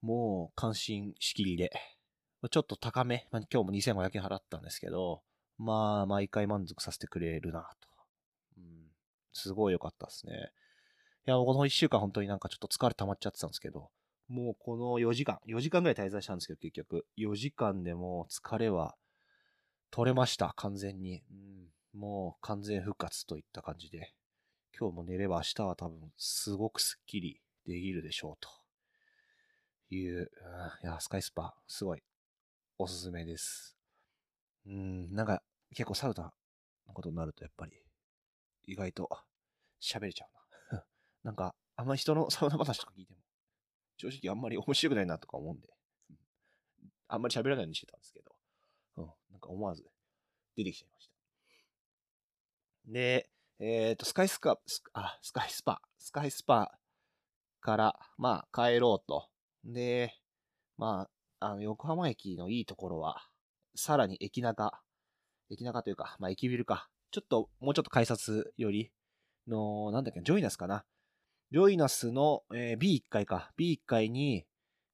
[0.00, 1.70] もう感心しきりで、
[2.50, 5.22] ちょっと高め、まあ、今日も2500円払ったんですけど、
[5.58, 7.88] まあ、毎回満足させてくれるなと。
[8.58, 8.64] うん、
[9.32, 10.52] すごい良かったですね。
[11.26, 13.90] いや、この1週間本当になんかちょっと疲れ溜まっちゃってたんですけど、
[14.28, 18.96] もうこの4時間、4時間ぐらい滞在したんですけど、結局、4時間でも疲れは
[19.90, 21.22] 取れました、完全に。
[21.30, 24.14] うん、もう完全復活といった感じで、
[24.78, 28.50] 今日も寝れば明日は多分すごくスッキリできるでしょうと
[29.94, 30.30] いう、
[30.82, 32.02] いや、スカイスパ、すごい。
[32.78, 33.76] おすすめです。
[34.66, 36.32] うん、なんか結構サウナ
[36.86, 37.72] のことになるとやっぱり
[38.64, 39.08] 意外と
[39.80, 40.26] 喋れちゃ
[40.70, 40.84] うな。
[41.24, 43.20] なんかあんまり人のサウナ話とか聞いても
[43.96, 45.68] 正直あんまり面白くないなとか思うんで、
[47.08, 48.34] あんまり喋らないようにしてたんですけど、
[48.96, 49.88] うん、なんか思わず
[50.56, 51.16] 出てきちゃいました。
[52.86, 54.58] で、えっ、ー、と、スカイスカ、
[54.92, 56.78] あ、スカイスパ、スカイスパ
[57.60, 59.28] から、まあ、帰ろうと。
[59.64, 60.14] で、
[60.76, 63.26] まあ、あの、横浜駅のいいところは、
[63.74, 64.72] さらに駅中、
[65.50, 66.88] 駅中というか、まあ、駅ビルか。
[67.10, 68.90] ちょっと、もうちょっと改札より
[69.46, 70.84] の、なんだっけ、ジョイナスかな。
[71.52, 73.52] ジョイナスの、えー、B1 階か。
[73.58, 74.46] B1 階に、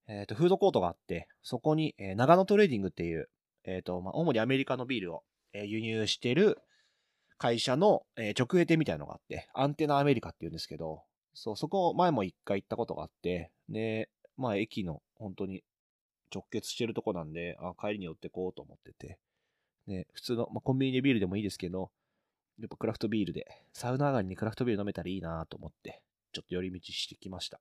[0.09, 3.31] えっ、ー、と、フードコートがあって、そこに、えー、長野トレーディングっていう、
[3.65, 6.59] えっ、と、まあ、主にアメリカのビールを、え、輸入してる
[7.39, 11.03] 会社の、え、直営店みたいなのがあって、アンテナアメリカって言うんですけど、
[11.35, 15.63] そう、そこ前も一回行ったことがあって、で、まあ駅の本当に
[16.33, 19.19] 直結してるとこなんで、あ帰りに寄ってこうと思ってて、
[19.87, 21.91] で、普通の、まあ、コンビニでビールでもいいですけど、
[22.59, 27.61] やっぱクラフトビールで、サウナ上がりにクラフトビール飲めたらいいなと思って、ちょっと寄り道してきました。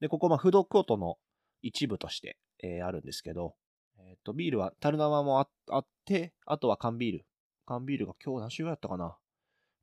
[0.00, 1.18] で、ここ、まあ、フードコートの
[1.62, 3.54] 一部として、えー、あるんですけど、
[3.98, 7.26] えっ、ー、と、ビールは、樽生もあって、あとは缶ビール。
[7.66, 9.16] 缶ビールが今日何種類あったかな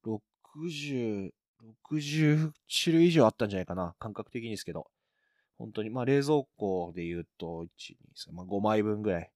[0.06, 1.32] ?60、
[1.92, 2.52] 60
[2.84, 4.90] 種類以上あったんじゃないかな感覚的にですけど。
[5.58, 7.94] 本当に、まあ冷蔵庫で言うと、1、
[8.28, 9.32] 2、3、まあ5枚分ぐらい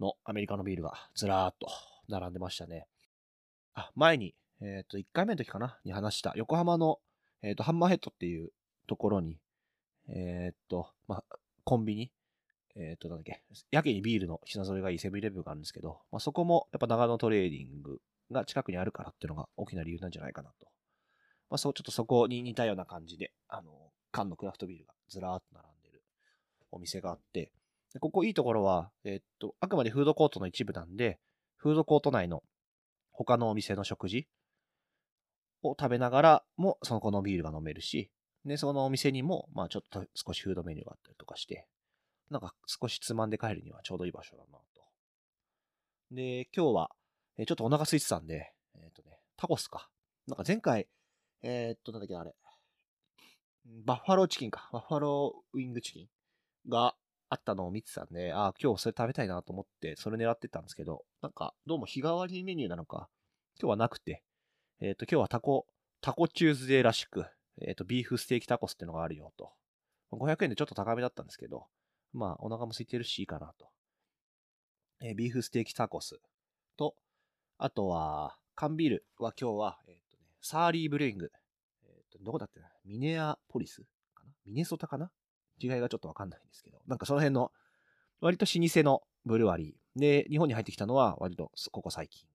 [0.00, 1.68] のアメリカのビールがずらーっと
[2.08, 2.86] 並んでましたね。
[3.74, 6.98] あ、前に、えっ、ー、と、1回目の時かなに話した横浜の、
[7.42, 8.50] えっ、ー、と、ハンマーヘッドっていう
[8.86, 9.38] ところに、
[10.08, 12.12] えっ、ー、と、まあ、コンビニ、
[12.76, 20.66] えっ、と、なんだっけ、やけにビールの品揃えがいいセブンイレブンがあるんですけど、まあ、そこもやっぱ長野トレーディングが近くにあるからっていうのが大きな理由なんじゃないかなと。
[21.50, 23.72] まあ、そう、ちょっとそこに似たような感じで、あの、
[24.12, 26.02] 缶のクラフトビールがずらーっと並んでる
[26.70, 27.52] お店があって、
[27.92, 31.18] でここいいところは、えっと、あくまでフードコートの一部なんで、
[31.56, 32.42] フードコート内の
[33.10, 34.26] 他のお店の食事
[35.62, 38.10] を食べながらも、そこのビールが飲めるし、
[38.44, 41.66] で、そのお店にも、まあちょっと少しフードメニューがあったりとかして、
[42.30, 44.82] なんか少しつまんで帰るにはちょうどいい場所だなと。
[46.12, 46.90] で、今日は、
[47.36, 49.88] えちょっとお腹空いてたんで、えっ、とね、タコスか。
[50.26, 50.88] なんか前回、
[51.42, 52.34] えー、っと、なんだっけあれ。
[53.66, 54.68] バッファローチキンか。
[54.72, 56.08] バッファローウィングチキン
[56.68, 56.94] が
[57.28, 63.08] あったのを見てたんで、ああ、今日それ食べたいなと思って、それ狙ってたんですけど、なんか、どうも日替わりメニューなのか、
[63.60, 64.22] 今日はなくて、
[64.80, 65.66] えっ、と、今日はタコ、
[66.00, 67.26] Taco Tuesday らしく、
[67.60, 69.52] えっ、と、ビーフステーキタコスってのがあるよと。
[70.12, 71.66] 500円でちょっと高めだったんですけど、
[72.12, 73.68] まあ、お腹も空いてるしいいかなと。
[75.02, 76.18] えー、ビーフステーキタコス
[76.76, 76.96] と、
[77.58, 81.30] あとは、缶ビールは今日は、えっ、とね、 Surly Brewing。
[82.18, 83.82] どこだってミネアポリス
[84.14, 84.32] かな？
[84.46, 85.10] ミネソタかな？
[85.62, 87.52] 違いがちょっとわかんないんですけど、なんかその辺の、
[88.20, 90.00] 割と老舗のブルワリー。
[90.00, 92.26] で、日本に入ってきたのは割とここ最近。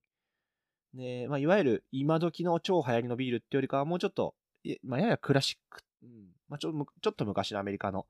[0.93, 4.35] で、まあ、いわゆる今時の超流行りのビールってよりかはもうちょっと、
[4.83, 6.09] まあ、ややクラシック、うん
[6.47, 8.05] まあ、ちょちょっと昔のアメリカの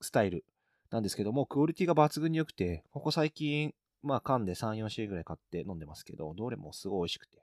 [0.00, 0.44] スタイル
[0.90, 7.38] なんですけども、クオリティが抜群に良くて、ここ最近、まあ缶で3、4種類ぐらい買って飲んでますけど、どれもすごい美味しくて。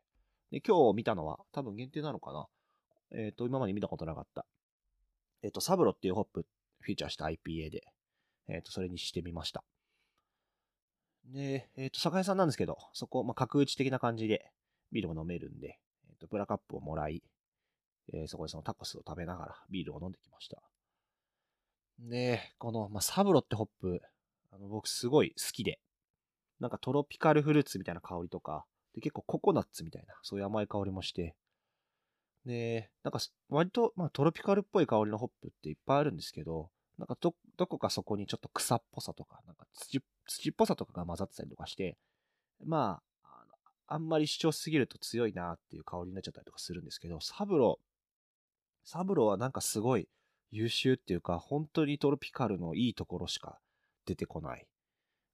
[0.52, 2.48] で、今日見たのは、多分限定なのかな？
[3.15, 4.45] えっ、ー、と、今まで見たことなかった。
[5.41, 6.45] えっ、ー、と、サブロっていうホップ
[6.82, 7.84] フィーチャーした IPA で、
[8.47, 9.63] えっ、と、それにしてみました。
[11.25, 14.51] で、えっ、と、酒屋さんなんですけど、そこ、まあ、角打ち的な感じで
[14.91, 17.23] ビールも飲めるんで、えっ、と、ブラカップをもらい、
[18.13, 20.62] えそこでそのタコスを食べながらビールを飲んできました。
[21.99, 24.01] で、この、まあ、サブロってホップ、
[24.51, 25.80] あの僕すごい好きで、
[26.60, 31.36] なんかトロピカルフルーツみたいな香りとか、で結構ココナッツみたいな、そういう甘い香りもして、
[32.46, 41.98] で、なんか割と、まあ、トロピカルっぽい香りのホップっていっぱいあるんですけど、なんかど、どこかそこにちょっと草っぽさとか、なんか土土っぽさとかが混ざってたりとかして、
[42.64, 43.26] まあ、
[43.88, 47.80] あんまり主張すぎると強いなっていう香りになっちゃったりとかするんですけど、サブロ、
[48.84, 50.08] サブロはなんかすごい、
[50.52, 53.60] 優秀っていうか、本当にトロピカルのいいところしか
[54.06, 54.68] 出てこない。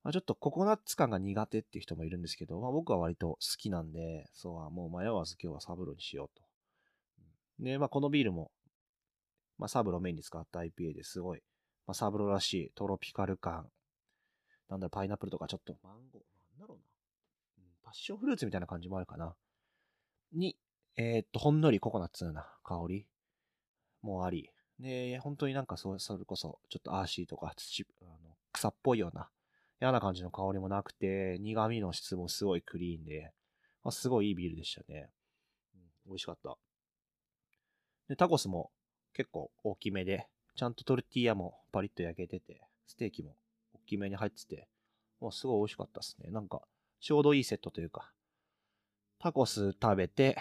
[0.04, 6.51] まあ、ちょっとココナッツ感が苦手っていう人もいるんですけど、まあ、僕は割と好きなんで、そうはもう迷わず今日はサブロにしようと。
[7.62, 8.52] で、まあ、このビールも、
[9.58, 11.44] まあ、サブロメインに使った IPA ですごい、
[11.88, 13.68] まあ、サブロらしいトロピカル感。
[14.70, 16.22] なんだろ、パイナップルとかちょっとマンゴー、
[16.60, 16.84] なんだろうな。
[17.58, 19.36] うん、パッションフルーツみたいな感じもあるかな。
[20.34, 20.58] に、
[20.96, 23.08] えー、っと、ほんのりココナッツな香り
[24.02, 29.30] もあり、で、本当になんかそそれこそ、ちょっとアーシーとか土あの草っぽいような、
[29.80, 33.34] 嫌な感じの香りもなくて、苦味の質もすごいクリーンで、
[33.84, 35.10] まあ、すごいいいビールでしたね。
[35.76, 36.58] うん、美味しかった。
[38.12, 38.72] で、タコスも
[39.14, 43.38] 結構大きめで、ちゃんとトルティーヤもパリッと焼けてて、ステーキも
[43.74, 44.68] 大きめに入ってて、
[45.22, 46.30] もうすごい美味しかったですね。
[46.30, 46.62] なんか、
[47.00, 48.12] ちょうどいいセットというか、
[49.18, 50.36] タコス食べて、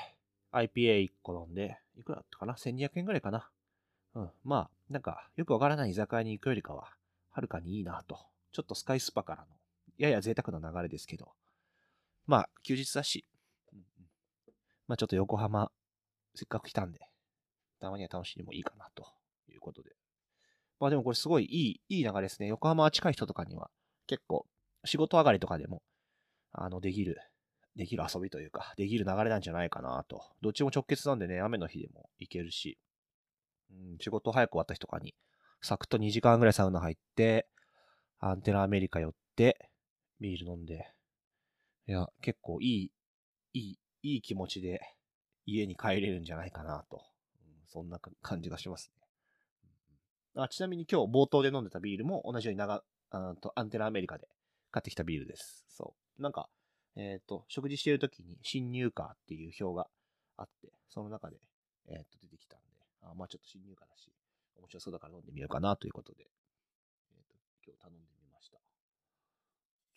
[0.51, 3.49] IPA1 個飲んで、いくらだったかな ?1200 円ぐらいかな
[4.17, 4.31] うん。
[4.43, 6.89] まあ、なんか、よくわからない居酒屋に行くよりかは、
[7.31, 8.19] はるかにいいなと。
[8.51, 9.47] ちょっとスカイスパからの、
[9.97, 11.31] やや贅沢な流れですけど。
[12.27, 13.25] まあ、休日だし、
[13.73, 13.85] うん、
[14.89, 15.71] まあちょっと横浜、
[16.35, 17.10] せっかく来たんで、
[17.81, 19.07] たまには楽しんでもいいかなと
[19.49, 19.91] いうことで。
[20.79, 22.49] まあでもこれすごいいい、いい流れですね。
[22.49, 23.71] 横浜は近い人とかには、
[24.07, 24.47] 結構、
[24.85, 25.83] 仕事上がりとかでも、
[26.53, 27.19] あの、できる、
[27.77, 30.23] できる遊びというか、できる流れなんじゃないかなと。
[30.41, 32.79] どっちも直結なんでね、雨の日でも行けるし、
[33.71, 35.15] うん、仕事早く終わった日とかに、
[35.61, 37.47] サクッと2時間ぐらいサウナ入って、
[38.19, 39.71] アンテナアメリカ寄って、
[40.19, 40.93] ビール飲んで、
[41.87, 42.93] いや、結構いい、
[43.53, 44.81] いい、いい気持ちで
[45.45, 47.10] 家に帰れるんじゃないかなと。
[47.73, 48.91] そんな感じがします
[50.35, 50.43] ね。
[50.43, 54.29] あちなみに今日冒頭で飲んでたビールも同じように長あとアンテナアメリカで
[54.71, 55.65] 買ってきたビールです。
[55.69, 56.23] そう。
[56.23, 56.49] なんか、
[56.97, 59.89] えっ、ー、と、食事してる時に新入荷っていう表が
[60.37, 61.39] あって、その中で、
[61.89, 62.71] えっ、ー、と、出てきたんで
[63.03, 64.13] あまあちょっと新入荷だし、
[64.57, 66.25] 面白そうだから飲んでみようかなということで、
[67.13, 67.35] えっ、ー、と、
[67.67, 68.59] 今日頼んでみました。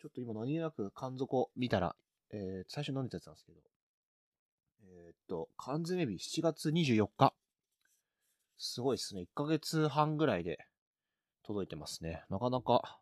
[0.00, 1.94] ちょっと今何気なく缶底見たら、
[2.30, 3.60] えー、最初飲んでたやつなんですけど、
[4.86, 7.34] えっ、と、缶詰日7月24日。
[8.58, 9.22] すごいですね。
[9.22, 10.58] 1ヶ月半ぐらいで
[11.44, 12.24] 届いてますね。
[12.30, 13.00] なかなか、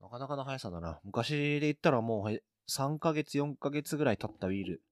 [0.00, 1.00] なかなかの速さだな。
[1.04, 4.82] 昔で言ったらもう3ヶ月、4ヶ月ぐらい経ったビール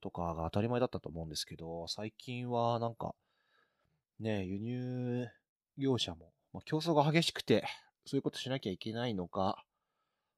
[0.00, 3.14] とかが当たり前だったと思うんですけど、最近はなんか
[4.20, 5.26] ね、輸入
[5.78, 7.64] 業者も、まあ、競争が激しくて、
[8.06, 9.64] そういうことしなきゃいけないのか、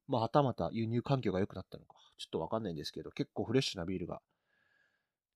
[0.06, 4.20] まあ、はたまた輸入環境が良くなったのか、ちょっとわかんないんですけど、結構フレッシュなビールが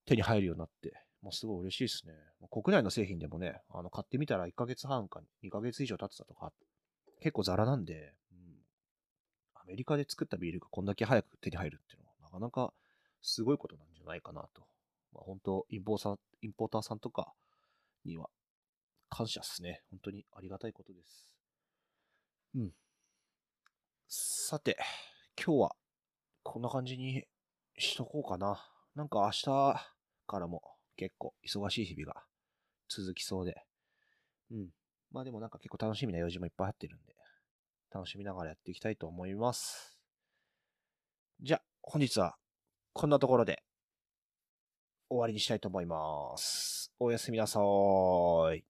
[0.05, 2.13] 手に入るようになって、まあ、すごい嬉しいですね。
[2.49, 6.53] 国内の製品でもね、あの買ってみたら1ヶ月半か2ヶ月以上経ってたとか、
[7.19, 8.39] 結構ザラなんで、うん、
[9.55, 12.73] アメリカで作ったビールがこんだけ早く手に入るっていうのは、なかなか
[13.21, 14.61] すごいことなんじゃないかなと。
[15.13, 17.33] まあ、本当インポーター、インポーターさんとか
[18.05, 18.29] には
[19.09, 19.81] 感謝っすね。
[19.89, 21.35] 本当にありがたいことです。
[22.55, 22.71] うん。
[24.07, 24.77] さて、
[25.37, 25.75] 今日は
[26.43, 27.25] こんな感じに
[27.77, 28.63] しとこうかな。
[28.95, 29.45] なんか明日
[30.27, 32.23] からも結構忙しい日々が
[32.89, 33.63] 続きそうで。
[34.51, 34.67] うん。
[35.11, 37.15] まあでもなんか結構楽しみな用事もいっぱい入ってるんで、
[37.89, 39.97] 楽しみながらやっていきたいと思います。
[41.39, 42.35] じゃあ、本日は
[42.91, 43.63] こんなところで
[45.09, 46.91] 終わりにしたいと思います。
[46.99, 48.68] おやすみなさーい。